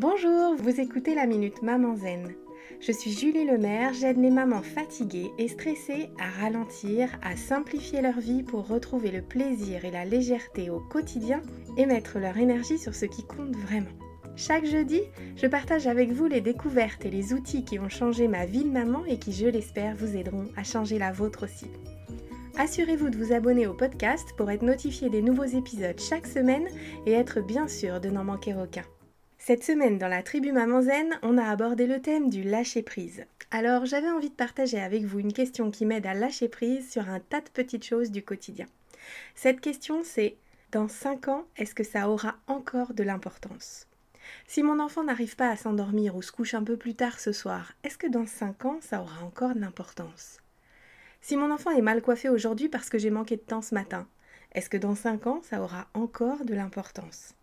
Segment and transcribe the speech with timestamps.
[0.00, 2.32] Bonjour, vous écoutez la Minute Maman Zen.
[2.80, 8.18] Je suis Julie Lemaire, j'aide les mamans fatiguées et stressées à ralentir, à simplifier leur
[8.18, 11.42] vie pour retrouver le plaisir et la légèreté au quotidien
[11.76, 13.90] et mettre leur énergie sur ce qui compte vraiment.
[14.36, 15.02] Chaque jeudi,
[15.36, 18.70] je partage avec vous les découvertes et les outils qui ont changé ma vie de
[18.70, 21.66] maman et qui, je l'espère, vous aideront à changer la vôtre aussi.
[22.56, 26.68] Assurez-vous de vous abonner au podcast pour être notifié des nouveaux épisodes chaque semaine
[27.04, 28.84] et être bien sûr de n'en manquer aucun.
[29.42, 33.24] Cette semaine, dans la tribu Maman Zen, on a abordé le thème du lâcher prise.
[33.50, 37.08] Alors, j'avais envie de partager avec vous une question qui m'aide à lâcher prise sur
[37.08, 38.66] un tas de petites choses du quotidien.
[39.34, 40.36] Cette question, c'est
[40.72, 43.86] dans 5 ans, est-ce que ça aura encore de l'importance?
[44.46, 47.32] Si mon enfant n'arrive pas à s'endormir ou se couche un peu plus tard ce
[47.32, 50.36] soir, est-ce que dans 5 ans, ça aura encore de l'importance?
[51.22, 54.06] Si mon enfant est mal coiffé aujourd'hui parce que j'ai manqué de temps ce matin,
[54.52, 57.34] est-ce que dans 5 ans, ça aura encore de l'importance?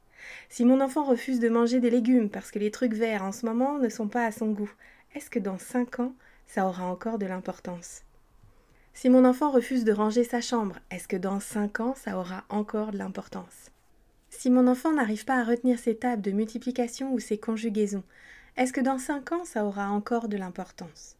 [0.50, 3.46] Si mon enfant refuse de manger des légumes parce que les trucs verts en ce
[3.46, 4.72] moment ne sont pas à son goût,
[5.16, 6.14] est-ce que dans 5 ans,
[6.48, 8.04] ça aura encore de l'importance?
[8.94, 12.46] Si mon enfant refuse de ranger sa chambre, est-ce que dans 5 ans, ça aura
[12.50, 13.72] encore de l'importance?
[14.30, 18.04] Si mon enfant n'arrive pas à retenir ses tables de multiplication ou ses conjugaisons,
[18.56, 21.16] est-ce que dans 5 ans, ça aura encore de l'importance?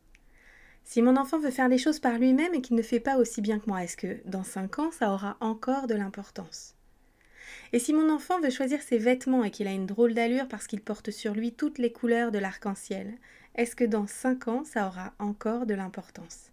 [0.84, 3.42] Si mon enfant veut faire les choses par lui-même et qu'il ne fait pas aussi
[3.42, 6.77] bien que moi, est-ce que dans 5 ans, ça aura encore de l'importance?
[7.74, 10.68] Et si mon enfant veut choisir ses vêtements et qu'il a une drôle d'allure parce
[10.68, 13.14] qu'il porte sur lui toutes les couleurs de l'arc-en-ciel,
[13.56, 16.52] est-ce que dans 5 ans ça aura encore de l'importance?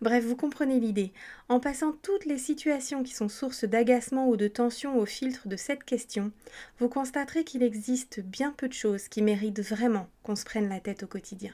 [0.00, 1.12] Bref, vous comprenez l'idée.
[1.48, 5.56] En passant toutes les situations qui sont source d'agacement ou de tension au filtre de
[5.56, 6.32] cette question,
[6.78, 10.80] vous constaterez qu'il existe bien peu de choses qui méritent vraiment qu'on se prenne la
[10.80, 11.52] tête au quotidien.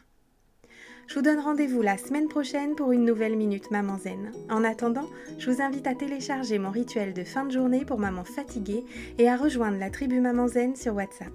[1.06, 4.32] Je vous donne rendez-vous la semaine prochaine pour une nouvelle Minute Maman Zen.
[4.48, 5.08] En attendant,
[5.38, 8.84] je vous invite à télécharger mon rituel de fin de journée pour maman fatiguée
[9.18, 11.32] et à rejoindre la tribu Maman Zen sur WhatsApp.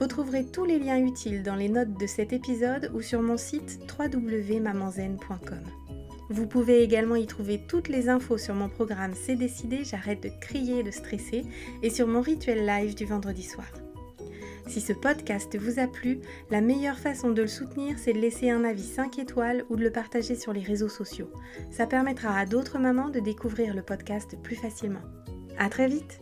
[0.00, 3.36] Vous trouverez tous les liens utiles dans les notes de cet épisode ou sur mon
[3.36, 5.62] site www.mamanzen.com.
[6.30, 10.30] Vous pouvez également y trouver toutes les infos sur mon programme C'est décidé, j'arrête de
[10.40, 11.44] crier et de stresser
[11.82, 13.66] et sur mon rituel live du vendredi soir.
[14.66, 18.50] Si ce podcast vous a plu, la meilleure façon de le soutenir, c'est de laisser
[18.50, 21.30] un avis 5 étoiles ou de le partager sur les réseaux sociaux.
[21.70, 25.02] Ça permettra à d'autres mamans de découvrir le podcast plus facilement.
[25.58, 26.20] À très vite!